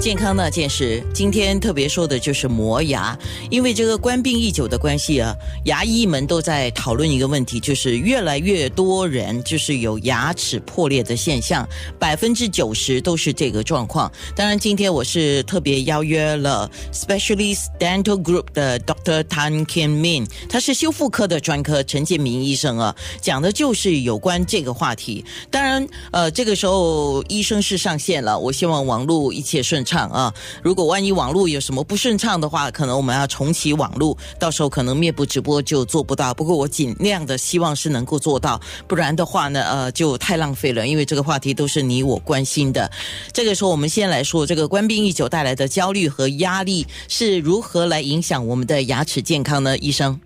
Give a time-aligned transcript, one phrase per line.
[0.00, 3.18] 健康那件事，今天特别说的就是磨牙，
[3.50, 14.10] 因为这个官病已久的关系啊，牙医们都在讨论一个问题，就是越来越多人就是有牙齿破裂的现象，百分之九十都是这个状况。
[14.36, 19.24] 当然，今天我是特别邀约了 Specialist Dental Group 的 Dr.
[19.24, 25.24] Tan Kian Min，他是修复科的专科陈建明医生啊，讲的就是有关这个话题。
[25.50, 29.84] 当然，呃，这个时候医生是上线了，我希望网络一切顺。
[29.88, 30.34] 畅啊！
[30.62, 36.34] 如果万一网络有什么不顺畅的话，可能我们要重启网络，到时候可能面部直播就做不到。
[36.34, 40.86] 不过我尽量的希望是能够做到，不然的话呢，呃，就太浪费了。
[40.86, 42.90] 因为这个话题都是你我关心的。
[43.32, 49.78] 这个时候，我们先来说这个官兵一久带来的焦虑和压力是如何来影响我们的牙齿健康呢？
[49.78, 50.20] 医生，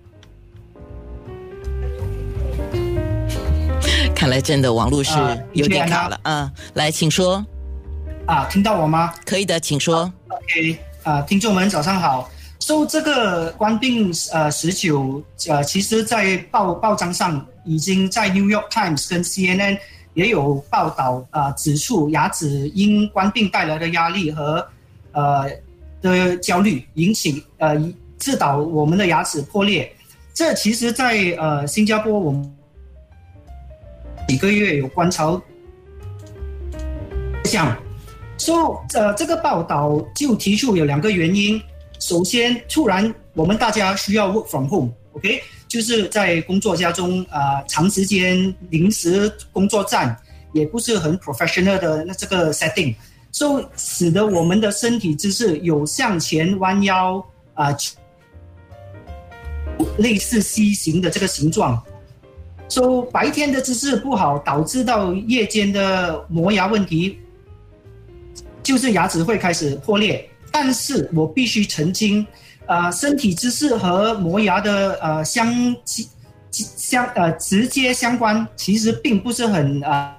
[4.14, 5.12] 看来真的网络是
[5.52, 6.50] 有点卡了啊！
[6.74, 7.44] 来，请说。
[8.26, 9.12] 啊，听到我吗？
[9.24, 10.12] 可以的，请说。
[10.28, 12.30] OK，啊，听众们早上好。
[12.60, 19.76] 受这个官病呃十九呃，其实，在报报章上已经在 New York Times 跟 CNN
[20.14, 24.64] 也有报道啊，指出牙齿因官病带来的压力和
[25.10, 25.50] 呃
[26.00, 27.76] 的焦虑引起呃
[28.20, 29.92] 致导我们的牙齿破裂。
[30.32, 32.56] 这其实，在呃新加坡我们
[34.28, 35.38] 几个月有观察
[37.44, 37.76] 像。
[38.42, 41.62] 说，呃，这个报道就提出有两个原因。
[42.00, 50.16] 首先，突然我们大家需要 work from home，OK，就是在工作家中啊，长时间临时工作站，
[50.52, 52.92] 也不是很 professional 的那这个 setting，
[53.30, 57.72] 所以使得我们的身体姿势有向前弯腰啊，
[59.98, 61.80] 类似 C 型的这个形状。
[62.68, 67.20] 说白天的姿势不好，导致到夜间的磨牙问题。
[68.62, 72.26] 就是牙齿会开始破裂，但是我必须澄清，
[72.66, 75.76] 呃，身体姿势和磨牙的呃相
[76.50, 80.16] 相呃直接相关，其实并不是很啊。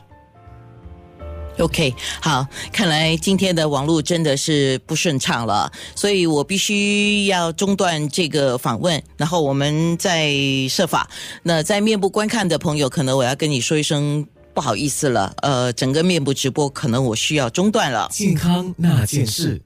[1.59, 10.33] OK，好，看来今天的网络真的是不顺畅了，所以我必须要中断这个访问，然后我们再
[10.67, 11.07] 设法。
[11.43, 14.27] 那在面部观看的朋友，可能我要跟你说一声。
[14.53, 18.07] 不好意思了，呃，整个面部直播可能我需要中断了。
[18.11, 19.61] 健康那件事。